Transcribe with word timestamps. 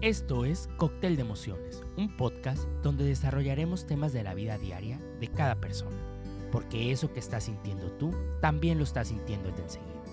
Esto 0.00 0.44
es 0.44 0.68
Cóctel 0.76 1.16
de 1.16 1.22
Emociones, 1.22 1.82
un 1.96 2.16
podcast 2.16 2.68
donde 2.84 3.02
desarrollaremos 3.02 3.84
temas 3.84 4.12
de 4.12 4.22
la 4.22 4.32
vida 4.32 4.56
diaria 4.56 5.00
de 5.18 5.26
cada 5.26 5.56
persona, 5.56 5.96
porque 6.52 6.92
eso 6.92 7.12
que 7.12 7.18
estás 7.18 7.42
sintiendo 7.46 7.90
tú 7.98 8.14
también 8.40 8.78
lo 8.78 8.84
estás 8.84 9.08
sintiendo 9.08 9.48
el 9.48 9.56
de 9.56 9.62
enseguida, 9.62 10.04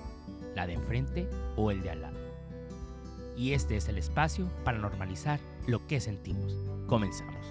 la 0.55 0.65
de 0.65 0.73
enfrente 0.73 1.29
o 1.55 1.69
el 1.69 1.83
de 1.83 1.91
al 1.91 2.01
lado. 2.01 2.17
Y 3.37 3.53
este 3.53 3.77
es 3.77 3.87
el 3.87 3.99
espacio 3.99 4.49
para 4.63 4.79
normalizar 4.79 5.39
lo 5.67 5.85
que 5.85 5.99
sentimos. 5.99 6.57
Comenzamos. 6.87 7.45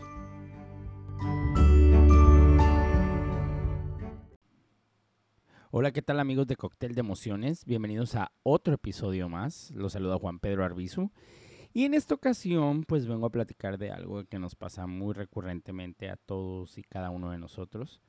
Hola, 5.71 5.93
¿qué 5.93 6.03
tal 6.03 6.19
amigos 6.19 6.49
de 6.49 6.57
Cóctel 6.57 6.97
de 6.97 7.01
Emociones? 7.01 7.65
Bienvenidos 7.65 8.17
a 8.17 8.33
otro 8.43 8.75
episodio 8.75 9.29
más. 9.29 9.71
Los 9.71 9.93
saluda 9.93 10.19
Juan 10.19 10.41
Pedro 10.41 10.65
Arbizu. 10.65 11.13
Y 11.77 11.85
en 11.87 11.95
esta 11.95 12.15
ocasión, 12.15 12.85
pues 12.85 13.09
vengo 13.09 13.27
a 13.27 13.33
platicar 13.33 13.79
de 13.79 13.91
algo 13.91 14.25
que 14.27 14.39
nos 14.39 14.55
pasa 14.55 14.87
muy 14.87 15.13
recurrentemente 15.13 16.09
a 16.09 16.15
todos 16.15 16.79
y 16.79 16.85
cada 16.85 17.11
uno 17.11 17.33
de 17.33 17.39
nosotros. 17.39 18.01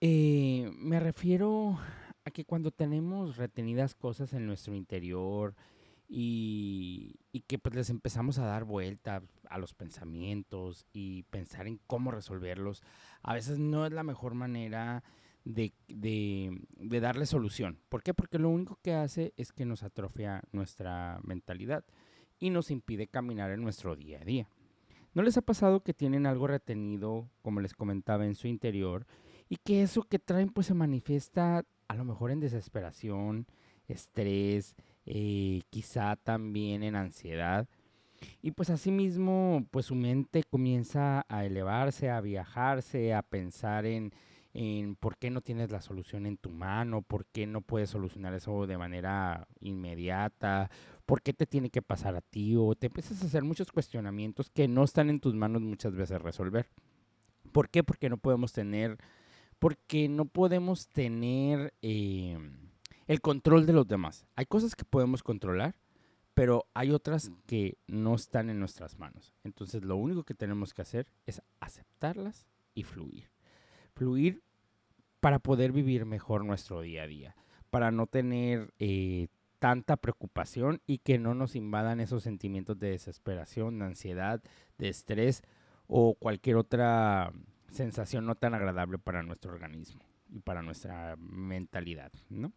Eh, 0.00 0.70
me 0.78 1.00
refiero 1.00 1.80
a 2.24 2.30
que 2.30 2.44
cuando 2.44 2.70
tenemos 2.70 3.36
retenidas 3.36 3.96
cosas 3.96 4.32
en 4.34 4.46
nuestro 4.46 4.76
interior 4.76 5.56
y, 6.08 7.16
que 7.48 7.58
pues 7.58 7.74
les 7.74 7.90
empezamos 7.90 8.38
a 8.38 8.46
dar 8.46 8.62
vuelta 8.62 9.20
a 9.48 9.58
los 9.58 9.74
pensamientos 9.74 10.86
y 10.92 11.24
pensar 11.24 11.66
en 11.66 11.80
cómo 11.88 12.12
resolverlos, 12.12 12.84
a 13.24 13.34
veces 13.34 13.58
no 13.58 13.84
es 13.84 13.92
la 13.92 14.04
mejor 14.04 14.34
manera 14.34 15.02
de, 15.44 15.72
de, 15.88 16.56
de, 16.76 17.00
darle 17.00 17.26
solución. 17.26 17.80
¿Por 17.88 18.04
qué? 18.04 18.14
Porque 18.14 18.38
lo 18.38 18.48
único 18.48 18.78
que 18.80 18.94
hace 18.94 19.34
es 19.36 19.50
que 19.50 19.64
nos 19.64 19.82
atrofia 19.82 20.44
nuestra 20.52 21.18
mentalidad 21.24 21.84
y 22.40 22.50
nos 22.50 22.70
impide 22.70 23.06
caminar 23.06 23.50
en 23.50 23.62
nuestro 23.62 23.94
día 23.94 24.20
a 24.20 24.24
día. 24.24 24.48
¿No 25.14 25.22
les 25.22 25.36
ha 25.36 25.42
pasado 25.42 25.80
que 25.80 25.94
tienen 25.94 26.26
algo 26.26 26.46
retenido, 26.46 27.28
como 27.42 27.60
les 27.60 27.74
comentaba, 27.74 28.24
en 28.24 28.34
su 28.34 28.48
interior 28.48 29.06
y 29.48 29.56
que 29.56 29.82
eso 29.82 30.02
que 30.02 30.18
traen 30.18 30.48
pues 30.48 30.68
se 30.68 30.74
manifiesta 30.74 31.64
a 31.88 31.94
lo 31.94 32.04
mejor 32.04 32.30
en 32.30 32.40
desesperación, 32.40 33.46
estrés, 33.88 34.74
eh, 35.06 35.62
quizá 35.70 36.16
también 36.16 36.82
en 36.82 36.96
ansiedad? 36.96 37.68
Y 38.42 38.52
pues 38.52 38.70
asimismo, 38.70 39.66
pues 39.70 39.86
su 39.86 39.94
mente 39.94 40.42
comienza 40.44 41.24
a 41.28 41.44
elevarse, 41.44 42.10
a 42.10 42.20
viajarse, 42.20 43.14
a 43.14 43.22
pensar 43.22 43.86
en 43.86 44.12
en 44.52 44.96
por 44.96 45.16
qué 45.16 45.30
no 45.30 45.42
tienes 45.42 45.70
la 45.70 45.80
solución 45.80 46.26
en 46.26 46.36
tu 46.36 46.50
mano, 46.50 47.02
por 47.02 47.26
qué 47.26 47.46
no 47.46 47.60
puedes 47.60 47.90
solucionar 47.90 48.34
eso 48.34 48.66
de 48.66 48.78
manera 48.78 49.46
inmediata, 49.60 50.70
por 51.10 51.22
qué 51.22 51.32
te 51.32 51.44
tiene 51.44 51.70
que 51.70 51.82
pasar 51.82 52.14
a 52.14 52.20
ti, 52.20 52.54
o 52.56 52.76
te 52.76 52.86
empiezas 52.86 53.20
a 53.20 53.26
hacer 53.26 53.42
muchos 53.42 53.72
cuestionamientos 53.72 54.48
que 54.48 54.68
no 54.68 54.84
están 54.84 55.10
en 55.10 55.18
tus 55.18 55.34
manos 55.34 55.60
muchas 55.60 55.92
veces 55.96 56.22
resolver. 56.22 56.68
¿Por 57.50 57.68
qué? 57.68 57.82
Porque 57.82 58.08
no 58.08 58.16
podemos 58.16 58.52
tener, 58.52 58.96
porque 59.58 60.08
no 60.08 60.26
podemos 60.26 60.86
tener 60.86 61.74
eh, 61.82 62.38
el 63.08 63.20
control 63.20 63.66
de 63.66 63.72
los 63.72 63.88
demás. 63.88 64.24
Hay 64.36 64.46
cosas 64.46 64.76
que 64.76 64.84
podemos 64.84 65.24
controlar, 65.24 65.74
pero 66.34 66.66
hay 66.74 66.92
otras 66.92 67.32
que 67.44 67.76
no 67.88 68.14
están 68.14 68.48
en 68.48 68.60
nuestras 68.60 68.96
manos. 68.96 69.34
Entonces 69.42 69.84
lo 69.84 69.96
único 69.96 70.22
que 70.22 70.34
tenemos 70.34 70.72
que 70.72 70.82
hacer 70.82 71.08
es 71.26 71.42
aceptarlas 71.58 72.46
y 72.72 72.84
fluir 72.84 73.28
fluir 74.00 74.42
para 75.18 75.40
poder 75.40 75.72
vivir 75.72 76.06
mejor 76.06 76.44
nuestro 76.44 76.80
día 76.80 77.02
a 77.02 77.06
día, 77.06 77.36
para 77.68 77.90
no 77.90 78.06
tener 78.06 78.72
eh, 78.78 79.26
tanta 79.60 79.96
preocupación 79.96 80.80
y 80.86 80.98
que 80.98 81.18
no 81.18 81.34
nos 81.34 81.54
invadan 81.54 82.00
esos 82.00 82.24
sentimientos 82.24 82.78
de 82.78 82.90
desesperación, 82.90 83.78
de 83.78 83.84
ansiedad, 83.84 84.42
de 84.78 84.88
estrés 84.88 85.42
o 85.86 86.14
cualquier 86.14 86.56
otra 86.56 87.32
sensación 87.70 88.26
no 88.26 88.34
tan 88.34 88.54
agradable 88.54 88.98
para 88.98 89.22
nuestro 89.22 89.52
organismo 89.52 90.02
y 90.28 90.40
para 90.40 90.62
nuestra 90.62 91.14
mentalidad, 91.18 92.10
¿no? 92.28 92.52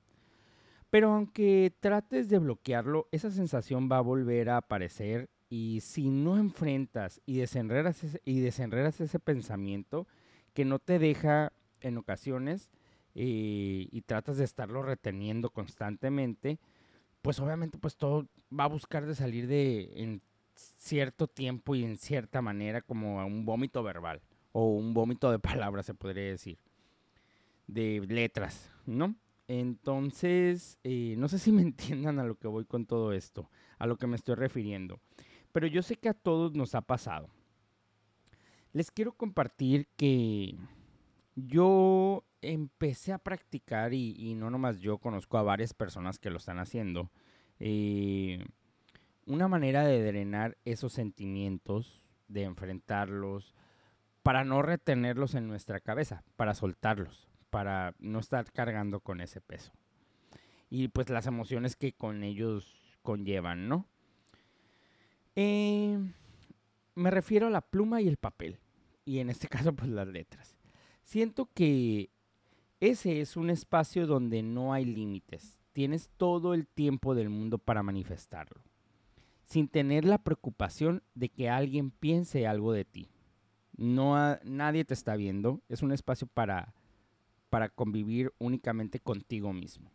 Pero 0.89 1.11
aunque 1.11 1.75
trates 1.79 2.29
de 2.29 2.39
bloquearlo, 2.39 3.07
esa 3.11 3.31
sensación 3.31 3.89
va 3.91 3.97
a 3.97 4.01
volver 4.01 4.49
a 4.49 4.57
aparecer 4.57 5.29
y 5.49 5.81
si 5.81 6.09
no 6.09 6.37
enfrentas 6.37 7.21
y 7.25 7.37
desenredas 7.37 8.03
ese, 8.03 8.21
y 8.25 8.45
ese 8.45 9.19
pensamiento, 9.19 10.07
que 10.53 10.65
no 10.65 10.79
te 10.79 10.99
deja 10.99 11.51
en 11.81 11.97
ocasiones 11.97 12.69
eh, 13.15 13.87
y 13.91 14.01
tratas 14.01 14.37
de 14.37 14.45
estarlo 14.45 14.83
reteniendo 14.83 15.49
constantemente, 15.49 16.59
pues 17.23 17.39
obviamente 17.39 17.79
pues 17.79 17.97
todo 17.97 18.27
va 18.57 18.65
a 18.65 18.67
buscar 18.67 19.07
de 19.07 19.15
salir 19.15 19.47
de 19.47 19.91
en 19.95 20.21
cierto 20.55 21.27
tiempo 21.27 21.73
y 21.73 21.83
en 21.83 21.97
cierta 21.97 22.43
manera 22.43 22.81
como 22.81 23.25
un 23.25 23.45
vómito 23.45 23.81
verbal 23.81 24.21
o 24.51 24.67
un 24.67 24.93
vómito 24.93 25.31
de 25.31 25.39
palabras 25.39 25.87
se 25.87 25.95
podría 25.95 26.25
decir, 26.25 26.59
de 27.65 28.05
letras, 28.07 28.71
¿no? 28.85 29.15
Entonces, 29.47 30.77
eh, 30.83 31.15
no 31.17 31.27
sé 31.27 31.39
si 31.39 31.51
me 31.51 31.61
entiendan 31.63 32.19
a 32.19 32.23
lo 32.23 32.35
que 32.35 32.47
voy 32.47 32.65
con 32.65 32.85
todo 32.85 33.13
esto, 33.13 33.49
a 33.79 33.87
lo 33.87 33.97
que 33.97 34.05
me 34.05 34.15
estoy 34.15 34.35
refiriendo, 34.35 34.99
pero 35.51 35.65
yo 35.65 35.81
sé 35.81 35.95
que 35.95 36.09
a 36.09 36.13
todos 36.13 36.53
nos 36.53 36.75
ha 36.75 36.81
pasado 36.81 37.31
les 38.73 38.89
quiero 38.89 39.13
compartir 39.13 39.87
que 39.95 40.57
yo 41.35 42.25
empecé 42.41 43.13
a 43.13 43.17
practicar 43.17 43.93
y, 43.93 44.35
no 44.35 44.49
nomás 44.49 44.79
yo, 44.79 44.97
conozco 44.97 45.37
a 45.37 45.43
varias 45.43 45.73
personas 45.73 46.19
que 46.19 46.29
lo 46.29 46.37
están 46.37 46.59
haciendo. 46.59 47.11
Eh, 47.59 48.43
una 49.25 49.47
manera 49.47 49.85
de 49.85 50.03
drenar 50.03 50.57
esos 50.65 50.93
sentimientos, 50.93 52.05
de 52.27 52.43
enfrentarlos, 52.43 53.55
para 54.21 54.43
no 54.43 54.61
retenerlos 54.61 55.35
en 55.35 55.47
nuestra 55.47 55.79
cabeza, 55.79 56.23
para 56.35 56.53
soltarlos, 56.53 57.29
para 57.49 57.95
no 57.99 58.19
estar 58.19 58.51
cargando 58.51 58.99
con 58.99 59.21
ese 59.21 59.41
peso. 59.41 59.71
Y 60.69 60.87
pues 60.87 61.09
las 61.09 61.27
emociones 61.27 61.75
que 61.75 61.93
con 61.93 62.23
ellos 62.23 62.97
conllevan, 63.01 63.67
¿no? 63.67 63.87
Eh, 65.35 65.99
me 66.95 67.11
refiero 67.11 67.47
a 67.47 67.51
la 67.51 67.61
pluma 67.61 68.01
y 68.01 68.07
el 68.07 68.17
papel 68.17 68.59
y 69.05 69.19
en 69.19 69.29
este 69.29 69.47
caso 69.49 69.73
pues 69.73 69.89
las 69.89 70.07
letras. 70.07 70.52
Siento 71.03 71.49
que 71.53 72.09
ese 72.79 73.21
es 73.21 73.37
un 73.37 73.49
espacio 73.49 74.07
donde 74.07 74.43
no 74.43 74.73
hay 74.73 74.85
límites. 74.85 75.59
Tienes 75.73 76.09
todo 76.17 76.53
el 76.53 76.67
tiempo 76.67 77.15
del 77.15 77.29
mundo 77.29 77.57
para 77.57 77.83
manifestarlo, 77.83 78.61
sin 79.45 79.67
tener 79.67 80.05
la 80.05 80.17
preocupación 80.17 81.03
de 81.15 81.29
que 81.29 81.49
alguien 81.49 81.91
piense 81.91 82.47
algo 82.47 82.73
de 82.73 82.85
ti. 82.85 83.09
No 83.75 84.37
nadie 84.43 84.85
te 84.85 84.93
está 84.93 85.15
viendo, 85.15 85.61
es 85.69 85.81
un 85.81 85.91
espacio 85.91 86.27
para 86.27 86.73
para 87.53 87.69
convivir 87.69 88.33
únicamente 88.39 88.99
contigo 88.99 89.53
mismo. 89.53 89.91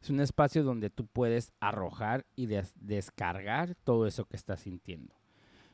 Es 0.00 0.08
un 0.08 0.18
espacio 0.18 0.64
donde 0.64 0.88
tú 0.88 1.06
puedes 1.06 1.52
arrojar 1.60 2.24
y 2.36 2.46
descargar 2.46 3.74
todo 3.84 4.06
eso 4.06 4.24
que 4.24 4.36
estás 4.36 4.60
sintiendo. 4.60 5.12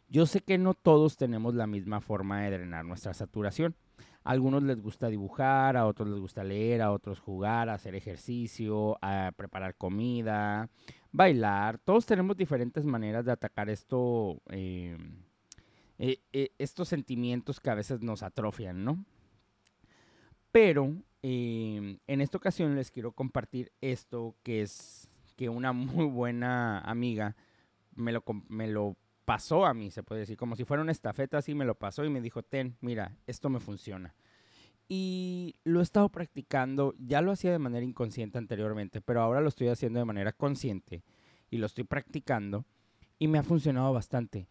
Yo 0.09 0.27
sé 0.27 0.41
que 0.41 0.59
no 0.59 0.75
todos 0.75 1.17
tenemos 1.17 1.55
la 1.55 1.69
misma 1.69 2.01
forma 2.01 2.41
de 2.41 2.51
drenar 2.51 2.85
nuestra 2.85 3.15
saturación. 3.15 3.77
A 4.25 4.31
algunos 4.31 4.63
les 4.63 4.81
gusta 4.81 5.09
dibujar, 5.09 5.77
a 5.77 5.87
otros 5.87 6.09
les 6.09 6.21
gusta 6.21 6.45
leer, 6.45 6.83
a 6.83 6.93
otros 6.93 7.21
jugar, 7.21 7.69
hacer 7.69 7.95
ejercicio, 7.95 8.99
a 9.03 9.33
preparar 9.37 9.75
comida, 9.77 10.69
bailar. 11.11 11.79
Todos 11.79 12.07
tenemos 12.07 12.37
diferentes 12.37 12.85
maneras 12.85 13.25
de 13.25 13.33
atacar 13.33 13.69
esto, 13.69 14.41
eh, 14.51 14.97
eh, 15.99 16.21
eh, 16.33 16.51
estos 16.59 16.89
sentimientos 16.89 17.61
que 17.61 17.71
a 17.71 17.75
veces 17.75 18.01
nos 18.01 18.23
atrofian, 18.23 18.85
¿no? 18.85 19.05
Pero 20.51 20.95
en 21.25 22.21
esta 22.21 22.37
ocasión 22.37 22.75
les 22.75 22.91
quiero 22.91 23.13
compartir 23.13 23.71
esto 23.81 24.35
que 24.43 24.63
es 24.63 25.09
que 25.37 25.49
una 25.49 25.73
muy 25.73 26.07
buena 26.07 26.81
amiga 26.81 27.37
me 27.95 28.13
lo, 28.13 28.25
me 28.49 28.67
lo 28.67 28.97
pasó 29.25 29.67
a 29.67 29.75
mí, 29.75 29.91
se 29.91 30.03
puede 30.03 30.23
decir, 30.23 30.37
como 30.37 30.57
si 30.57 30.65
fuera 30.65 30.83
una 30.83 30.93
estafeta, 30.93 31.39
así 31.39 31.55
me 31.55 31.65
lo 31.65 31.75
pasó 31.75 32.05
y 32.05 32.11
me 32.11 32.21
dijo, 32.21 32.43
ten, 32.43 32.77
mira, 32.81 33.17
esto 33.27 33.49
me 33.49 33.61
funciona. 33.61 34.15
Y 34.89 35.55
lo 35.65 35.81
he 35.81 35.83
estado 35.83 36.09
practicando, 36.09 36.95
ya 36.99 37.23
lo 37.23 37.33
hacía 37.33 37.53
de 37.53 37.59
manera 37.59 37.85
inconsciente 37.85 38.39
anteriormente, 38.39 39.01
pero 39.01 39.23
ahora 39.23 39.41
lo 39.41 39.49
estoy 39.49 39.69
haciendo 39.69 39.99
de 39.99 40.05
manera 40.05 40.33
consciente 40.33 41.03
y 41.51 41.59
lo 41.59 41.67
estoy 41.67 41.85
practicando 41.85 42.65
y 43.19 43.29
me 43.29 43.39
ha 43.39 43.43
funcionado 43.43 43.93
bastante. 43.93 44.49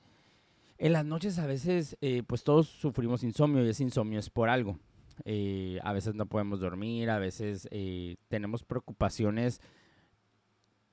En 0.77 0.93
las 0.93 1.05
noches 1.05 1.37
a 1.37 1.45
veces, 1.45 1.97
eh, 2.01 2.23
pues 2.25 2.43
todos 2.43 2.67
sufrimos 2.67 3.23
insomnio 3.23 3.63
y 3.63 3.69
ese 3.69 3.83
insomnio 3.83 4.19
es 4.19 4.29
por 4.29 4.49
algo. 4.49 4.79
Eh, 5.25 5.79
a 5.83 5.93
veces 5.93 6.15
no 6.15 6.25
podemos 6.25 6.59
dormir, 6.59 7.09
a 7.09 7.19
veces 7.19 7.67
eh, 7.69 8.15
tenemos 8.29 8.63
preocupaciones 8.63 9.61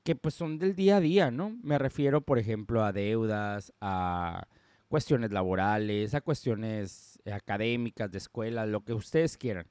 que 0.09 0.17
pues 0.17 0.33
son 0.33 0.59
del 0.59 0.75
día 0.75 0.97
a 0.97 1.01
día, 1.01 1.31
¿no? 1.31 1.55
Me 1.63 1.77
refiero, 1.77 2.23
por 2.23 2.39
ejemplo, 2.39 2.83
a 2.83 2.95
deudas, 2.95 3.75
a 3.79 4.49
cuestiones 4.89 5.33
laborales, 5.33 6.15
a 6.15 6.23
cuestiones 6.23 7.19
académicas, 7.31 8.11
de 8.11 8.17
escuela, 8.17 8.65
lo 8.65 8.87
que 8.87 8.95
ustedes 8.95 9.37
quieran, 9.37 9.67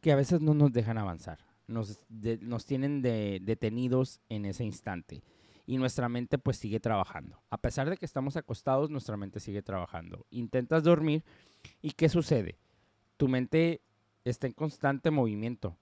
que 0.00 0.10
a 0.10 0.16
veces 0.16 0.40
no 0.40 0.54
nos 0.54 0.72
dejan 0.72 0.96
avanzar, 0.96 1.40
nos, 1.66 2.00
nos 2.40 2.64
tienen 2.64 3.02
de, 3.02 3.40
detenidos 3.42 4.22
en 4.30 4.46
ese 4.46 4.64
instante. 4.64 5.22
y 5.66 5.76
nuestra 5.76 6.08
mente 6.08 6.38
pues 6.38 6.56
sigue 6.56 6.80
trabajando. 6.80 7.42
A 7.50 7.58
pesar 7.58 7.90
de 7.90 7.98
que 7.98 8.06
estamos 8.06 8.38
acostados, 8.38 8.88
nuestra 8.88 9.18
mente 9.18 9.38
sigue 9.38 9.60
trabajando. 9.60 10.24
Intentas 10.30 10.82
dormir 10.82 11.24
y 11.82 11.90
¿qué 11.90 12.08
sucede? 12.08 12.56
Tu 13.18 13.28
mente 13.28 13.82
está 14.24 14.46
en 14.46 14.54
constante 14.54 15.10
movimiento. 15.10 15.76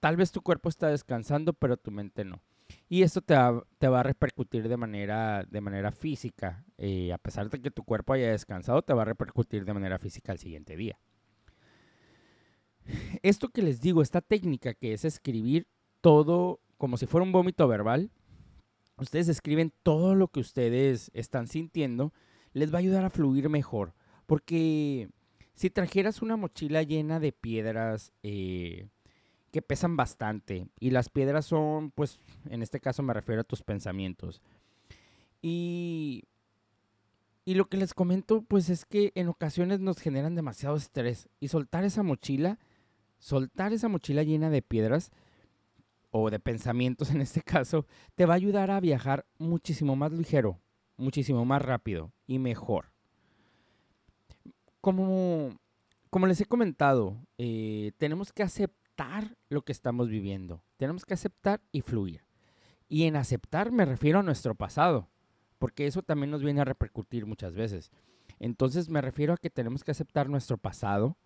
Tal 0.00 0.16
vez 0.16 0.32
tu 0.32 0.40
cuerpo 0.40 0.70
está 0.70 0.88
descansando, 0.88 1.52
pero 1.52 1.76
tu 1.76 1.90
mente 1.90 2.24
no. 2.24 2.40
Y 2.88 3.02
esto 3.02 3.20
te 3.20 3.34
va, 3.34 3.62
te 3.78 3.88
va 3.88 4.00
a 4.00 4.02
repercutir 4.02 4.68
de 4.68 4.76
manera, 4.76 5.44
de 5.44 5.60
manera 5.60 5.92
física. 5.92 6.64
Eh, 6.78 7.12
a 7.12 7.18
pesar 7.18 7.50
de 7.50 7.60
que 7.60 7.70
tu 7.70 7.84
cuerpo 7.84 8.14
haya 8.14 8.30
descansado, 8.30 8.82
te 8.82 8.94
va 8.94 9.02
a 9.02 9.06
repercutir 9.06 9.64
de 9.64 9.74
manera 9.74 9.98
física 9.98 10.32
al 10.32 10.38
siguiente 10.38 10.76
día. 10.76 10.98
Esto 13.22 13.50
que 13.50 13.62
les 13.62 13.80
digo, 13.80 14.00
esta 14.00 14.22
técnica 14.22 14.72
que 14.74 14.94
es 14.94 15.04
escribir 15.04 15.66
todo 16.00 16.60
como 16.78 16.96
si 16.96 17.06
fuera 17.06 17.24
un 17.24 17.32
vómito 17.32 17.66
verbal, 17.68 18.10
ustedes 18.96 19.28
escriben 19.28 19.72
todo 19.82 20.14
lo 20.14 20.28
que 20.28 20.40
ustedes 20.40 21.10
están 21.12 21.48
sintiendo, 21.48 22.14
les 22.52 22.72
va 22.72 22.76
a 22.76 22.80
ayudar 22.80 23.04
a 23.04 23.10
fluir 23.10 23.48
mejor. 23.48 23.94
Porque 24.26 25.10
si 25.54 25.70
trajeras 25.70 26.22
una 26.22 26.36
mochila 26.36 26.82
llena 26.82 27.20
de 27.20 27.32
piedras 27.32 28.12
eh, 28.22 28.88
que 29.50 29.62
pesan 29.62 29.96
bastante, 29.96 30.68
y 30.78 30.90
las 30.90 31.08
piedras 31.08 31.46
son, 31.46 31.90
pues, 31.90 32.20
en 32.48 32.62
este 32.62 32.80
caso 32.80 33.02
me 33.02 33.14
refiero 33.14 33.40
a 33.40 33.44
tus 33.44 33.62
pensamientos. 33.62 34.42
Y, 35.40 36.24
y 37.44 37.54
lo 37.54 37.68
que 37.68 37.76
les 37.76 37.94
comento, 37.94 38.42
pues, 38.42 38.68
es 38.70 38.84
que 38.84 39.12
en 39.14 39.28
ocasiones 39.28 39.80
nos 39.80 39.98
generan 39.98 40.34
demasiado 40.34 40.76
estrés. 40.76 41.28
Y 41.40 41.48
soltar 41.48 41.84
esa 41.84 42.02
mochila, 42.02 42.58
soltar 43.18 43.72
esa 43.72 43.88
mochila 43.88 44.22
llena 44.22 44.50
de 44.50 44.62
piedras, 44.62 45.10
o 46.10 46.30
de 46.30 46.40
pensamientos 46.40 47.10
en 47.14 47.20
este 47.20 47.42
caso, 47.42 47.86
te 48.14 48.26
va 48.26 48.34
a 48.34 48.36
ayudar 48.36 48.70
a 48.70 48.80
viajar 48.80 49.26
muchísimo 49.38 49.96
más 49.96 50.12
ligero, 50.12 50.60
muchísimo 50.96 51.44
más 51.44 51.62
rápido 51.62 52.12
y 52.26 52.38
mejor. 52.38 52.92
Como, 54.80 55.58
como 56.10 56.26
les 56.26 56.40
he 56.40 56.46
comentado, 56.46 57.16
eh, 57.36 57.92
tenemos 57.98 58.32
que 58.32 58.42
aceptar 58.42 58.77
lo 59.48 59.62
que 59.62 59.72
estamos 59.72 60.08
viviendo. 60.08 60.62
Tenemos 60.76 61.04
que 61.04 61.14
aceptar 61.14 61.60
y 61.72 61.82
fluir. 61.82 62.24
Y 62.88 63.04
en 63.04 63.16
aceptar 63.16 63.70
me 63.70 63.84
refiero 63.84 64.18
a 64.18 64.22
nuestro 64.22 64.54
pasado, 64.54 65.08
porque 65.58 65.86
eso 65.86 66.02
también 66.02 66.30
nos 66.30 66.42
viene 66.42 66.60
a 66.60 66.64
repercutir 66.64 67.26
muchas 67.26 67.54
veces. 67.54 67.90
Entonces 68.38 68.88
me 68.88 69.00
refiero 69.00 69.34
a 69.34 69.36
que 69.36 69.50
tenemos 69.50 69.84
que 69.84 69.90
aceptar 69.90 70.28
nuestro 70.28 70.58
pasado, 70.58 71.16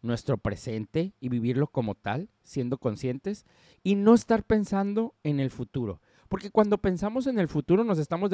nuestro 0.00 0.38
presente 0.38 1.12
y 1.20 1.28
vivirlo 1.28 1.66
como 1.66 1.94
tal, 1.94 2.28
siendo 2.44 2.78
conscientes 2.78 3.46
y 3.82 3.94
no 3.94 4.14
estar 4.14 4.44
pensando 4.44 5.14
en 5.22 5.40
el 5.40 5.50
futuro. 5.50 6.00
Porque 6.28 6.50
cuando 6.50 6.78
pensamos 6.78 7.26
en 7.26 7.38
el 7.38 7.48
futuro 7.48 7.84
nos 7.84 7.98
estamos 7.98 8.30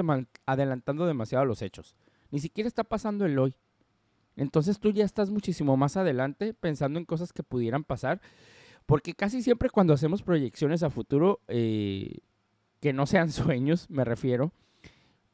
adelantando 0.47 1.07
demasiado 1.07 1.43
a 1.43 1.47
los 1.47 1.63
hechos. 1.63 1.97
Ni 2.31 2.39
siquiera 2.39 2.69
está 2.69 2.85
pasando 2.85 3.25
el 3.25 3.39
hoy. 3.39 3.55
Entonces 4.37 4.79
tú 4.79 4.93
ya 4.93 5.05
estás 5.05 5.31
muchísimo 5.31 5.77
más 5.77 5.97
adelante 5.97 6.55
pensando 6.55 6.99
en 6.99 7.05
cosas 7.05 7.33
que 7.33 7.43
pudieran 7.43 7.83
pasar. 7.83 8.21
Porque 8.89 9.13
casi 9.13 9.43
siempre 9.43 9.69
cuando 9.69 9.93
hacemos 9.93 10.23
proyecciones 10.23 10.83
a 10.83 10.89
futuro, 10.89 11.43
eh, 11.47 12.21
que 12.81 12.95
no 12.95 13.05
sean 13.05 13.31
sueños, 13.33 13.85
me 13.91 14.03
refiero, 14.03 14.51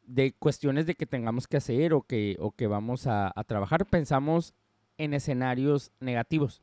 de 0.06 0.32
cuestiones 0.32 0.86
de 0.86 0.96
que 0.96 1.06
tengamos 1.06 1.46
que 1.46 1.58
hacer 1.58 1.94
o 1.94 2.02
que, 2.02 2.36
o 2.40 2.50
que 2.50 2.66
vamos 2.66 3.06
a, 3.06 3.32
trabajar, 3.46 3.86
pensamos 3.86 4.54
en 4.98 5.14
escenarios 5.14 5.92
negativos. 6.00 6.62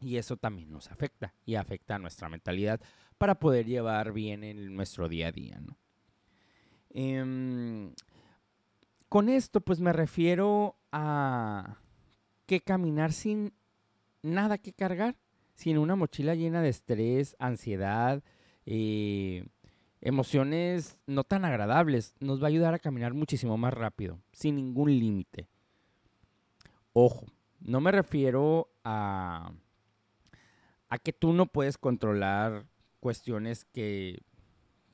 Y 0.00 0.16
eso 0.16 0.38
también 0.38 0.72
nos 0.72 0.90
afecta 0.90 1.34
y 1.44 1.56
afecta 1.56 1.96
a 1.96 1.98
nuestra 1.98 2.30
mentalidad 2.30 2.80
para 3.18 3.34
poder 3.34 3.66
llevar 3.66 4.12
bien 4.12 4.42
en 4.42 4.74
nuestro 4.74 5.10
día 5.10 5.28
a 5.28 5.32
día. 5.32 5.60
Em, 6.88 7.92
con 9.10 9.28
esto 9.28 9.60
pues 9.60 9.78
me 9.78 9.92
refiero 9.92 10.78
a 10.90 11.76
que 12.46 12.62
caminar 12.62 13.12
sin 13.12 13.52
nada 14.22 14.56
que 14.56 14.72
cargar, 14.72 15.16
sin 15.60 15.76
una 15.76 15.94
mochila 15.94 16.34
llena 16.34 16.62
de 16.62 16.70
estrés, 16.70 17.36
ansiedad, 17.38 18.22
eh, 18.64 19.46
emociones 20.00 20.98
no 21.06 21.22
tan 21.22 21.44
agradables, 21.44 22.14
nos 22.18 22.40
va 22.40 22.46
a 22.46 22.48
ayudar 22.48 22.72
a 22.72 22.78
caminar 22.78 23.12
muchísimo 23.12 23.58
más 23.58 23.74
rápido, 23.74 24.18
sin 24.32 24.56
ningún 24.56 24.88
límite. 24.98 25.50
Ojo, 26.94 27.26
no 27.60 27.82
me 27.82 27.92
refiero 27.92 28.70
a, 28.84 29.52
a 30.88 30.98
que 30.98 31.12
tú 31.12 31.34
no 31.34 31.44
puedes 31.44 31.76
controlar 31.76 32.64
cuestiones 32.98 33.66
que, 33.66 34.22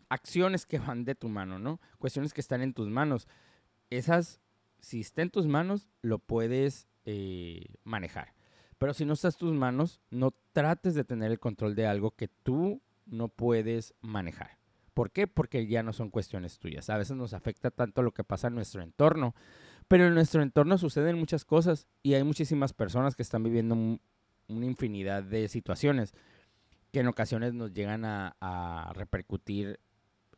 acciones 0.08 0.66
que 0.66 0.80
van 0.80 1.04
de 1.04 1.14
tu 1.14 1.28
mano, 1.28 1.60
¿no? 1.60 1.80
Cuestiones 1.98 2.34
que 2.34 2.40
están 2.40 2.60
en 2.60 2.74
tus 2.74 2.88
manos. 2.88 3.28
Esas, 3.88 4.40
si 4.80 4.98
está 4.98 5.22
en 5.22 5.30
tus 5.30 5.46
manos, 5.46 5.86
lo 6.02 6.18
puedes 6.18 6.88
eh, 7.04 7.66
manejar. 7.84 8.35
Pero 8.78 8.94
si 8.94 9.04
no 9.04 9.14
está 9.14 9.28
en 9.28 9.34
tus 9.34 9.52
manos, 9.52 10.00
no 10.10 10.34
trates 10.52 10.94
de 10.94 11.04
tener 11.04 11.30
el 11.30 11.38
control 11.38 11.74
de 11.74 11.86
algo 11.86 12.10
que 12.10 12.28
tú 12.28 12.82
no 13.06 13.28
puedes 13.28 13.94
manejar. 14.00 14.58
¿Por 14.94 15.10
qué? 15.10 15.26
Porque 15.26 15.66
ya 15.66 15.82
no 15.82 15.92
son 15.92 16.10
cuestiones 16.10 16.58
tuyas. 16.58 16.90
A 16.90 16.96
veces 16.96 17.16
nos 17.16 17.34
afecta 17.34 17.70
tanto 17.70 18.02
lo 18.02 18.12
que 18.12 18.24
pasa 18.24 18.48
en 18.48 18.54
nuestro 18.54 18.82
entorno 18.82 19.34
pero 19.88 20.06
en 20.06 20.14
nuestro 20.14 20.42
entorno 20.42 20.78
suceden 20.78 21.18
muchas 21.18 21.44
cosas 21.44 21.86
y 22.02 22.14
hay 22.14 22.24
muchísimas 22.24 22.72
personas 22.72 23.14
que 23.14 23.22
están 23.22 23.42
viviendo 23.42 23.74
una 23.74 24.66
infinidad 24.66 25.22
de 25.22 25.48
situaciones 25.48 26.14
que 26.92 27.00
en 27.00 27.06
ocasiones 27.08 27.54
nos 27.54 27.72
llegan 27.72 28.04
a, 28.04 28.92
repercutir 28.94 29.78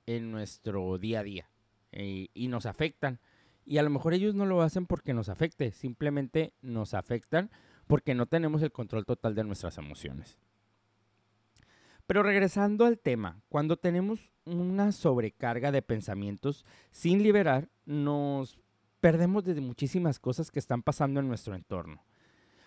en 0.07 0.33
nuestro 0.33 0.99
día 0.99 1.21
a 1.21 1.23
día 1.23 1.51
y 1.93 2.49
nos 2.49 2.67
afectan. 2.67 3.21
Y 3.65 3.79
a 3.79 3.83
lo 3.83 3.91
mejor 3.91 4.15
ellos 4.15 4.35
no 4.35 4.47
lo 4.47 4.63
hacen 4.63 4.87
porque 4.87 5.15
nos 5.15 5.29
afecte, 5.29 5.71
simplemente 5.73 6.55
nos 6.63 6.95
afectan 6.95 7.51
porque 7.89 8.15
no 8.15 8.27
tenemos 8.27 8.63
el 8.63 8.71
control 8.71 9.05
total 9.05 9.35
de 9.35 9.43
nuestras 9.43 9.79
emociones. 9.79 10.39
Pero 12.07 12.23
regresando 12.23 12.87
al 12.87 12.99
tema, 12.99 13.43
cuando 13.49 13.77
tenemos 13.77 14.31
una 14.45 14.93
sobrecarga 14.93 15.73
de 15.73 15.83
pensamientos 15.83 16.65
sin 16.91 17.23
liberar, 17.23 17.69
nos 17.85 18.59
perdemos 19.01 19.45
de 19.45 19.61
muchísimas 19.61 20.19
cosas 20.19 20.51
que 20.51 20.59
están 20.59 20.83
pasando 20.83 21.21
en 21.21 21.29
nuestro 21.29 21.55
entorno. 21.55 22.05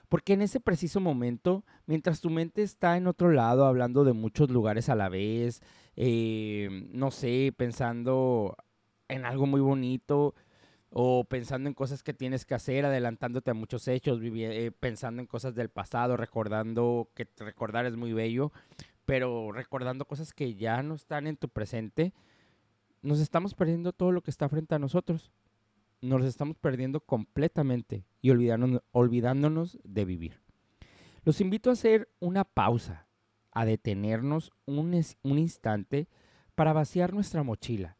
Porque 0.09 0.33
en 0.33 0.41
ese 0.41 0.59
preciso 0.59 1.00
momento, 1.00 1.63
mientras 1.85 2.19
tu 2.19 2.29
mente 2.29 2.63
está 2.63 2.97
en 2.97 3.07
otro 3.07 3.31
lado, 3.31 3.65
hablando 3.65 4.03
de 4.03 4.13
muchos 4.13 4.50
lugares 4.50 4.89
a 4.89 4.95
la 4.95 5.09
vez, 5.09 5.62
eh, 5.95 6.89
no 6.91 7.12
sé, 7.12 7.53
pensando 7.56 8.57
en 9.07 9.25
algo 9.25 9.45
muy 9.47 9.61
bonito, 9.61 10.35
o 10.92 11.24
pensando 11.24 11.68
en 11.68 11.74
cosas 11.74 12.04
que 12.04 12.14
tienes 12.14 12.45
que 12.45 12.54
hacer, 12.54 12.86
adelantándote 12.86 13.50
a 13.50 13.56
muchos 13.56 13.88
hechos, 13.88 14.19
eh, 14.21 14.71
pensando 14.80 15.21
en 15.21 15.28
cosas 15.28 15.56
del 15.56 15.69
pasado, 15.69 16.18
recordando 16.18 17.10
que 17.16 17.28
recordar 17.38 17.86
es 17.86 17.95
muy 17.95 18.14
bello, 18.14 18.52
pero 19.06 19.52
recordando 19.52 20.06
cosas 20.06 20.33
que 20.33 20.54
ya 20.54 20.83
no 20.83 20.95
están 20.95 21.28
en 21.28 21.38
tu 21.38 21.50
presente, 21.50 22.14
nos 23.02 23.19
estamos 23.19 23.56
perdiendo 23.56 23.94
todo 23.94 24.12
lo 24.12 24.21
que 24.21 24.31
está 24.31 24.48
frente 24.48 24.76
a 24.76 24.80
nosotros 24.80 25.31
nos 26.02 26.26
estamos 26.26 26.57
perdiendo 26.57 27.00
completamente 27.00 28.06
y 28.21 28.31
olvidándonos, 28.31 29.80
de 29.83 30.06
vivir. 30.06 30.42
Los 31.24 31.40
invito 31.42 31.69
a 31.69 31.74
hacer 31.74 32.10
una 32.19 32.44
pausa, 32.44 33.07
a 33.52 33.66
detenernos 33.66 34.52
un, 34.66 35.00
un 35.24 35.40
instante 35.40 36.07
para 36.56 36.74
vaciar 36.74 37.14
nuestra 37.14 37.44
mochila. 37.44 37.98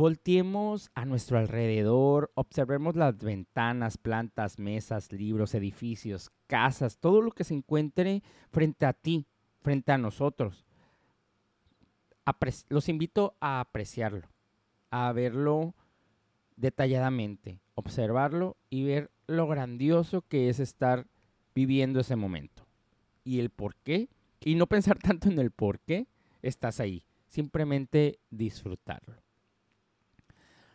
Volteemos 0.00 0.90
a 0.94 1.04
nuestro 1.04 1.36
alrededor, 1.36 2.32
observemos 2.34 2.96
las 2.96 3.18
ventanas, 3.18 3.98
plantas, 3.98 4.58
mesas, 4.58 5.12
libros, 5.12 5.54
edificios, 5.54 6.30
casas, 6.46 6.96
todo 6.96 7.20
lo 7.20 7.32
que 7.32 7.44
se 7.44 7.52
encuentre 7.52 8.22
frente 8.50 8.86
a 8.86 8.94
ti, 8.94 9.26
frente 9.60 9.92
a 9.92 9.98
nosotros. 9.98 10.64
los 12.70 12.88
invito 12.88 13.36
a 13.40 13.60
apreciarlo, 13.60 14.26
a 14.90 15.12
verlo 15.12 15.74
detalladamente, 16.56 17.60
observarlo 17.74 18.56
y 18.70 18.84
ver 18.84 19.10
lo 19.26 19.48
grandioso 19.48 20.22
que 20.22 20.48
es 20.48 20.60
estar 20.60 21.08
viviendo 21.54 22.00
ese 22.00 22.16
momento. 22.16 22.66
Y 23.22 23.38
el 23.40 23.50
por 23.50 23.76
qué, 23.76 24.08
y 24.40 24.54
no 24.54 24.66
pensar 24.66 24.98
tanto 24.98 25.28
en 25.28 25.38
el 25.38 25.50
por 25.50 25.78
qué 25.78 26.06
estás 26.40 26.80
ahí, 26.80 27.04
simplemente 27.28 28.18
disfrutarlo. 28.30 29.20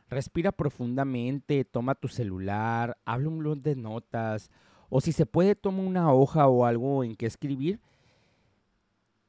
Respira 0.10 0.52
profundamente, 0.52 1.66
toma 1.66 1.96
tu 1.96 2.08
celular, 2.08 2.98
habla 3.06 3.28
un 3.28 3.40
blog 3.40 3.58
de 3.58 3.76
notas, 3.76 4.52
o 4.90 5.02
si 5.02 5.12
se 5.12 5.26
puede, 5.26 5.56
toma 5.56 5.82
una 5.82 6.14
hoja 6.14 6.48
o 6.48 6.66
algo 6.66 7.04
en 7.04 7.16
que 7.16 7.26
escribir. 7.26 7.80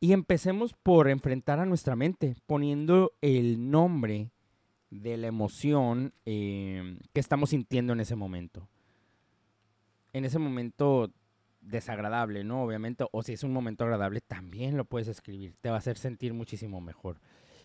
Y 0.00 0.12
empecemos 0.12 0.74
por 0.74 1.08
enfrentar 1.08 1.58
a 1.58 1.66
nuestra 1.66 1.96
mente, 1.96 2.36
poniendo 2.46 3.12
el 3.22 3.70
nombre 3.70 4.30
de 4.90 5.16
la 5.16 5.26
emoción 5.26 6.12
em, 6.24 6.98
que 7.12 7.20
estamos 7.20 7.50
sintiendo 7.50 7.92
en 7.92 8.00
ese 8.00 8.14
momento. 8.14 8.68
En 10.12 10.24
ese 10.24 10.38
momento 10.38 11.10
desagradable, 11.60 12.44
¿no? 12.44 12.62
Obviamente, 12.62 13.06
o 13.10 13.22
si 13.22 13.32
es 13.32 13.42
un 13.42 13.52
momento 13.52 13.84
agradable, 13.84 14.20
también 14.20 14.76
lo 14.76 14.84
puedes 14.84 15.08
escribir, 15.08 15.56
te 15.60 15.70
va 15.70 15.76
a 15.76 15.78
hacer 15.78 15.98
sentir 15.98 16.32
muchísimo 16.34 16.80
mejor. 16.80 17.18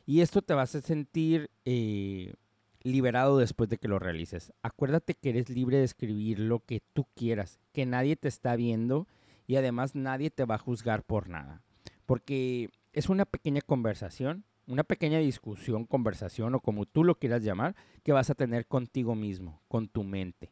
Y 0.06 0.22
esto 0.22 0.42
te 0.42 0.54
vas 0.54 0.74
a 0.76 0.82
sentir 0.82 1.52
eh, 1.66 2.34
liberado 2.84 3.38
después 3.38 3.70
de 3.70 3.78
que 3.78 3.88
lo 3.88 4.00
realices. 4.00 4.54
Acuérdate 4.62 5.16
que 5.16 5.30
eres 5.30 5.50
libre 5.50 5.78
de 5.78 5.84
escribir 5.84 6.40
lo 6.40 6.60
que 6.60 6.82
tú 6.94 7.06
quieras, 7.16 7.60
que 7.74 7.86
nadie 7.86 8.16
te 8.16 8.28
está 8.28 8.56
viendo 8.56 9.08
y 9.48 9.56
además 9.56 9.96
nadie 9.96 10.30
te 10.30 10.46
va 10.46 10.56
a 10.56 10.60
juzgar 10.60 11.04
por 11.04 11.30
nada. 11.30 11.62
Porque 12.06 12.70
es 12.94 13.10
una 13.10 13.26
pequeña 13.26 13.62
conversación, 13.62 14.46
una 14.68 14.84
pequeña 14.84 15.20
discusión, 15.20 15.86
conversación 15.86 16.56
o 16.56 16.60
como 16.60 16.86
tú 16.86 17.04
lo 17.04 17.16
quieras 17.16 17.44
llamar, 17.44 17.76
que 18.04 18.14
vas 18.14 18.30
a 18.30 18.36
tener 18.36 18.68
contigo 18.68 19.16
mismo, 19.16 19.62
con 19.68 19.88
tu 19.88 20.04
mente. 20.04 20.52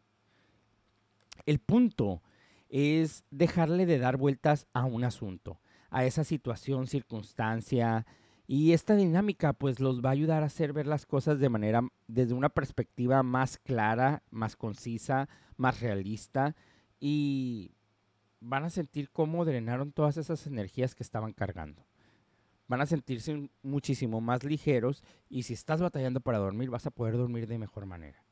El 1.45 1.59
punto 1.59 2.21
es 2.69 3.23
dejarle 3.31 3.85
de 3.85 3.97
dar 3.97 4.17
vueltas 4.17 4.67
a 4.73 4.85
un 4.85 5.03
asunto, 5.03 5.59
a 5.89 6.05
esa 6.05 6.23
situación, 6.23 6.87
circunstancia, 6.87 8.05
y 8.51 8.73
esta 8.73 8.95
dinámica 8.95 9.53
pues 9.53 9.79
los 9.79 10.03
va 10.03 10.09
a 10.09 10.13
ayudar 10.13 10.41
a 10.41 10.47
hacer 10.47 10.73
ver 10.73 10.87
las 10.87 11.05
cosas 11.05 11.39
de 11.39 11.49
manera, 11.49 11.87
desde 12.07 12.33
una 12.33 12.49
perspectiva 12.49 13.21
más 13.21 13.59
clara, 13.59 14.23
más 14.31 14.55
concisa, 14.55 15.29
más 15.55 15.81
realista 15.81 16.55
y 16.99 17.75
van 18.39 18.63
a 18.63 18.71
sentir 18.71 19.11
cómo 19.11 19.45
drenaron 19.45 19.91
todas 19.91 20.17
esas 20.17 20.47
energías 20.47 20.95
que 20.95 21.03
estaban 21.03 21.31
cargando. 21.31 21.85
Van 22.67 22.81
a 22.81 22.87
sentirse 22.87 23.51
muchísimo 23.61 24.19
más 24.19 24.43
ligeros 24.43 25.03
y 25.29 25.43
si 25.43 25.53
estás 25.53 25.79
batallando 25.79 26.19
para 26.19 26.39
dormir 26.39 26.71
vas 26.71 26.87
a 26.87 26.91
poder 26.91 27.17
dormir 27.17 27.45
de 27.45 27.59
mejor 27.59 27.85
manera. 27.85 28.23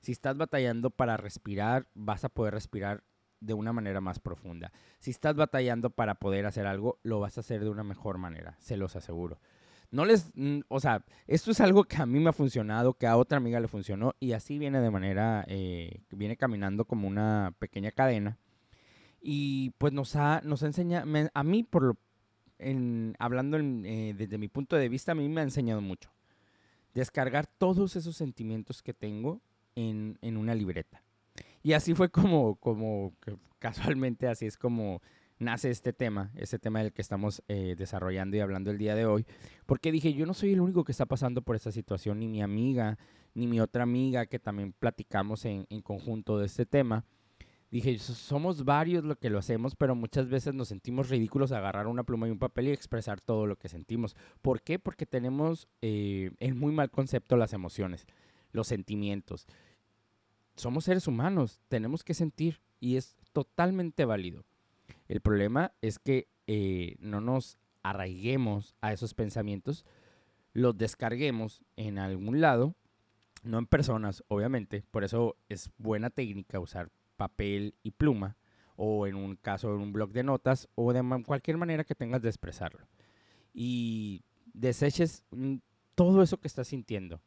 Si 0.00 0.12
estás 0.12 0.38
batallando 0.38 0.88
para 0.88 1.18
respirar 1.18 1.88
vas 1.92 2.24
a 2.24 2.30
poder 2.30 2.54
respirar 2.54 3.04
de 3.40 3.52
una 3.52 3.74
manera 3.74 4.00
más 4.00 4.18
profunda. 4.18 4.72
Si 4.98 5.10
estás 5.10 5.36
batallando 5.36 5.90
para 5.90 6.14
poder 6.14 6.46
hacer 6.46 6.66
algo, 6.66 6.98
lo 7.02 7.20
vas 7.20 7.36
a 7.36 7.40
hacer 7.40 7.62
de 7.62 7.68
una 7.68 7.84
mejor 7.84 8.16
manera, 8.16 8.56
se 8.60 8.78
los 8.78 8.96
aseguro. 8.96 9.38
No 9.90 10.04
les, 10.04 10.30
o 10.68 10.80
sea, 10.80 11.04
esto 11.26 11.50
es 11.50 11.60
algo 11.60 11.84
que 11.84 11.96
a 11.96 12.06
mí 12.06 12.20
me 12.20 12.30
ha 12.30 12.34
funcionado, 12.34 12.94
que 12.94 13.06
a 13.06 13.16
otra 13.16 13.38
amiga 13.38 13.58
le 13.58 13.68
funcionó 13.68 14.14
y 14.20 14.32
así 14.32 14.58
viene 14.58 14.80
de 14.80 14.90
manera, 14.90 15.44
eh, 15.48 16.02
viene 16.10 16.36
caminando 16.36 16.84
como 16.84 17.08
una 17.08 17.54
pequeña 17.58 17.90
cadena. 17.90 18.38
Y 19.20 19.70
pues 19.78 19.92
nos 19.92 20.14
ha, 20.16 20.42
nos 20.44 20.62
enseñado, 20.62 21.06
a 21.32 21.42
mí 21.42 21.62
por 21.64 21.82
lo, 21.84 21.98
hablando 23.18 23.58
eh, 23.58 24.14
desde 24.16 24.38
mi 24.38 24.48
punto 24.48 24.76
de 24.76 24.88
vista, 24.88 25.12
a 25.12 25.14
mí 25.14 25.28
me 25.28 25.40
ha 25.40 25.44
enseñado 25.44 25.80
mucho. 25.80 26.10
Descargar 26.94 27.46
todos 27.46 27.96
esos 27.96 28.16
sentimientos 28.16 28.82
que 28.82 28.92
tengo 28.92 29.40
en, 29.74 30.18
en 30.20 30.36
una 30.36 30.54
libreta. 30.54 31.02
Y 31.62 31.72
así 31.72 31.94
fue 31.94 32.10
como, 32.10 32.56
como 32.56 33.14
casualmente, 33.58 34.28
así 34.28 34.46
es 34.46 34.56
como 34.56 35.00
nace 35.38 35.70
este 35.70 35.92
tema, 35.92 36.30
este 36.34 36.58
tema 36.58 36.80
del 36.80 36.92
que 36.92 37.02
estamos 37.02 37.42
eh, 37.48 37.74
desarrollando 37.76 38.36
y 38.36 38.40
hablando 38.40 38.70
el 38.70 38.78
día 38.78 38.94
de 38.94 39.06
hoy, 39.06 39.26
porque 39.66 39.92
dije, 39.92 40.12
yo 40.12 40.26
no 40.26 40.34
soy 40.34 40.52
el 40.52 40.60
único 40.60 40.84
que 40.84 40.92
está 40.92 41.06
pasando 41.06 41.42
por 41.42 41.56
esta 41.56 41.72
situación, 41.72 42.20
ni 42.20 42.28
mi 42.28 42.42
amiga, 42.42 42.98
ni 43.34 43.46
mi 43.46 43.60
otra 43.60 43.84
amiga 43.84 44.26
que 44.26 44.38
también 44.38 44.72
platicamos 44.72 45.44
en, 45.44 45.64
conjunto 45.82 46.38
de 46.38 46.46
este 46.46 46.66
tema. 46.66 47.04
Dije, 47.70 47.98
somos 47.98 48.64
varios 48.64 49.04
lo 49.04 49.16
que 49.16 49.28
lo 49.28 49.38
hacemos, 49.38 49.76
pero 49.76 49.94
muchas 49.94 50.28
veces 50.28 50.54
nos 50.54 50.68
sentimos 50.68 51.10
ridículos 51.10 51.52
agarrar 51.52 51.86
una 51.86 52.02
pluma 52.02 52.26
y 52.26 52.30
un 52.30 52.38
papel 52.38 52.68
y 52.68 52.72
expresar 52.72 53.20
todo 53.20 53.46
lo 53.46 53.56
que 53.56 53.68
sentimos. 53.68 54.16
¿Por 54.40 54.62
qué? 54.62 54.78
Porque 54.78 55.04
tenemos 55.04 55.68
eh, 55.82 56.30
en 56.40 56.58
muy 56.58 56.72
mal 56.72 56.90
concepto 56.90 57.36
las 57.36 57.52
emociones, 57.52 58.06
los 58.52 58.66
sentimientos. 58.66 59.46
Somos 60.56 60.84
seres 60.84 61.06
humanos, 61.06 61.60
tenemos 61.68 62.02
que 62.02 62.14
sentir 62.14 62.60
y 62.80 62.96
es 62.96 63.16
totalmente 63.32 64.06
válido. 64.06 64.47
El 65.08 65.20
problema 65.20 65.72
es 65.80 65.98
que 65.98 66.28
eh, 66.46 66.96
no 67.00 67.20
nos 67.20 67.58
arraiguemos 67.82 68.74
a 68.80 68.92
esos 68.92 69.14
pensamientos, 69.14 69.84
los 70.52 70.76
descarguemos 70.76 71.62
en 71.76 71.98
algún 71.98 72.40
lado, 72.40 72.74
no 73.42 73.58
en 73.58 73.66
personas, 73.66 74.22
obviamente. 74.28 74.84
Por 74.90 75.04
eso 75.04 75.36
es 75.48 75.70
buena 75.78 76.10
técnica 76.10 76.60
usar 76.60 76.90
papel 77.16 77.74
y 77.82 77.92
pluma, 77.92 78.36
o 78.76 79.06
en 79.06 79.16
un 79.16 79.36
caso 79.36 79.74
en 79.74 79.80
un 79.80 79.92
blog 79.92 80.12
de 80.12 80.22
notas, 80.22 80.68
o 80.74 80.92
de 80.92 81.02
cualquier 81.24 81.56
manera 81.56 81.84
que 81.84 81.94
tengas 81.94 82.22
de 82.22 82.28
expresarlo. 82.28 82.86
Y 83.54 84.24
deseches 84.52 85.24
mm, 85.30 85.56
todo 85.94 86.22
eso 86.22 86.38
que 86.38 86.48
estás 86.48 86.68
sintiendo. 86.68 87.20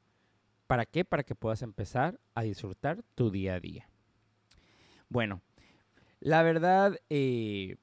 ¿Para 0.68 0.86
qué? 0.86 1.04
Para 1.04 1.24
que 1.24 1.36
puedas 1.36 1.62
empezar 1.62 2.20
a 2.36 2.44
disfrutar 2.44 3.04
tu 3.16 3.32
día 3.32 3.56
a 3.56 3.60
día. 3.60 3.90
Bueno, 5.10 5.42
la 6.22 6.44
verdad, 6.44 6.98
eh, 7.10 7.76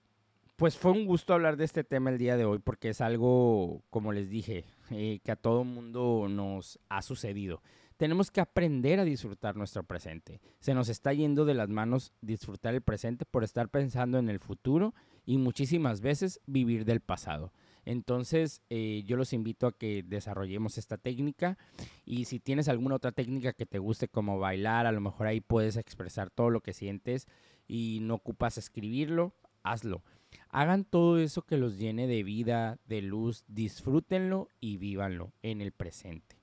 pues 0.56 0.76
fue 0.76 0.92
un 0.92 1.06
gusto 1.06 1.34
hablar 1.34 1.56
de 1.56 1.64
este 1.64 1.84
tema 1.84 2.10
el 2.10 2.18
día 2.18 2.36
de 2.36 2.44
hoy 2.44 2.60
porque 2.60 2.90
es 2.90 3.00
algo, 3.00 3.82
como 3.90 4.12
les 4.12 4.30
dije, 4.30 4.64
eh, 4.90 5.20
que 5.22 5.32
a 5.32 5.36
todo 5.36 5.64
mundo 5.64 6.26
nos 6.28 6.78
ha 6.88 7.02
sucedido. 7.02 7.62
Tenemos 7.96 8.30
que 8.30 8.40
aprender 8.40 9.00
a 9.00 9.04
disfrutar 9.04 9.56
nuestro 9.56 9.82
presente. 9.82 10.40
Se 10.60 10.72
nos 10.72 10.88
está 10.88 11.12
yendo 11.12 11.44
de 11.44 11.54
las 11.54 11.68
manos 11.68 12.12
disfrutar 12.20 12.74
el 12.74 12.80
presente 12.80 13.24
por 13.24 13.42
estar 13.42 13.68
pensando 13.68 14.18
en 14.18 14.28
el 14.28 14.38
futuro 14.38 14.94
y 15.26 15.36
muchísimas 15.36 16.00
veces 16.00 16.40
vivir 16.46 16.84
del 16.84 17.00
pasado. 17.00 17.52
Entonces, 17.84 18.62
eh, 18.70 19.02
yo 19.04 19.16
los 19.16 19.32
invito 19.32 19.66
a 19.66 19.76
que 19.76 20.04
desarrollemos 20.04 20.78
esta 20.78 20.96
técnica 20.96 21.58
y 22.04 22.26
si 22.26 22.38
tienes 22.38 22.68
alguna 22.68 22.94
otra 22.94 23.12
técnica 23.12 23.52
que 23.52 23.66
te 23.66 23.78
guste 23.78 24.08
como 24.08 24.38
bailar, 24.38 24.86
a 24.86 24.92
lo 24.92 25.00
mejor 25.00 25.26
ahí 25.26 25.40
puedes 25.40 25.76
expresar 25.76 26.30
todo 26.30 26.50
lo 26.50 26.60
que 26.60 26.74
sientes 26.74 27.26
y 27.68 27.98
no 28.02 28.14
ocupas 28.14 28.58
escribirlo, 28.58 29.34
hazlo. 29.62 30.02
Hagan 30.50 30.84
todo 30.84 31.18
eso 31.18 31.42
que 31.42 31.58
los 31.58 31.78
llene 31.78 32.06
de 32.06 32.22
vida, 32.22 32.78
de 32.86 33.02
luz, 33.02 33.44
disfrútenlo 33.46 34.48
y 34.60 34.78
vívanlo 34.78 35.32
en 35.42 35.60
el 35.60 35.72
presente. 35.72 36.36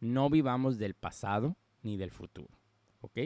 No 0.00 0.30
vivamos 0.30 0.78
del 0.78 0.94
pasado 0.94 1.56
ni 1.82 1.96
del 1.96 2.10
futuro. 2.10 2.58
¿Ok? 3.02 3.18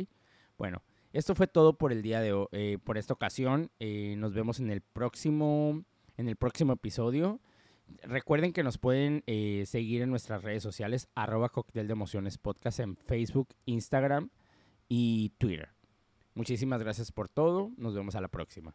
Bueno, 0.59 0.83
esto 1.13 1.35
fue 1.35 1.47
todo 1.47 1.79
por 1.79 1.93
el 1.93 2.03
día 2.03 2.21
de 2.21 2.33
hoy, 2.33 2.47
eh, 2.53 2.79
por 2.83 2.99
esta 2.99 3.15
ocasión. 3.15 3.71
Eh, 3.79 4.17
nos 4.19 4.35
vemos 4.35 4.59
en 4.59 4.71
el 4.71 4.81
próximo, 4.81 5.85
en 6.17 6.29
el 6.29 6.37
próximo 6.37 6.73
episodio. 6.73 7.41
Recuerden 8.03 8.53
que 8.53 8.65
nos 8.65 8.79
pueden 8.79 9.23
eh, 9.27 9.65
seguir 9.67 10.03
en 10.03 10.11
nuestras 10.11 10.43
redes 10.43 10.63
sociales, 10.63 11.09
arroba 11.15 11.51
cóctel 11.51 11.87
de 11.87 11.93
emociones 11.93 12.39
podcast 12.39 12.81
en 12.81 12.97
Facebook, 12.97 13.49
Instagram 13.67 14.31
y 14.89 15.31
Twitter. 15.39 15.74
Muchísimas 16.35 16.83
gracias 16.83 17.13
por 17.13 17.29
todo. 17.29 17.71
Nos 17.77 17.95
vemos 17.95 18.15
a 18.17 18.21
la 18.21 18.29
próxima. 18.29 18.75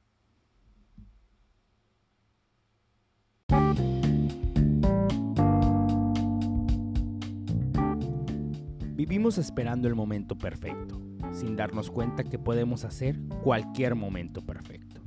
Vivimos 8.96 9.38
esperando 9.38 9.88
el 9.88 9.96
momento 9.96 10.38
perfecto, 10.38 11.02
sin 11.32 11.56
darnos 11.56 11.90
cuenta 11.90 12.24
que 12.26 12.38
podemos 12.38 12.84
hacer 12.84 13.18
cualquier 13.44 13.96
momento 13.96 14.46
perfecto. 14.46 15.02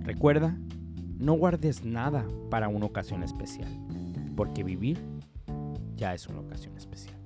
Recuerda, 0.00 0.58
no 1.18 1.34
guardes 1.34 1.84
nada 1.84 2.26
para 2.50 2.68
una 2.68 2.86
ocasión 2.86 3.22
especial, 3.22 3.70
porque 4.36 4.62
vivir 4.62 4.98
ya 5.96 6.12
es 6.14 6.26
una 6.26 6.40
ocasión 6.40 6.76
especial. 6.76 7.21